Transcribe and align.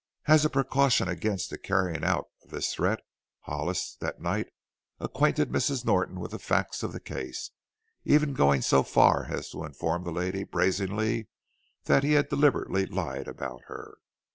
As 0.25 0.43
a 0.43 0.49
precaution 0.49 1.07
against 1.07 1.51
the 1.51 1.59
carrying 1.59 2.03
out 2.03 2.25
of 2.43 2.49
this 2.49 2.73
threat, 2.73 3.01
Hollis 3.41 3.97
that 3.99 4.19
night 4.19 4.47
acquainted 4.99 5.51
Mrs. 5.51 5.85
Norton 5.85 6.19
with 6.19 6.31
the 6.31 6.39
facts 6.39 6.81
in 6.81 6.89
the 6.89 6.99
case, 6.99 7.51
even 8.03 8.33
going 8.33 8.63
so 8.63 8.81
far 8.81 9.25
as 9.29 9.51
to 9.51 9.63
inform 9.63 10.03
the 10.03 10.11
lady 10.11 10.43
brazenly 10.43 11.29
that 11.83 12.03
he 12.03 12.13
had 12.13 12.29
deliberately 12.29 12.87
lied 12.87 13.27
about 13.27 13.61
her. 13.67 13.97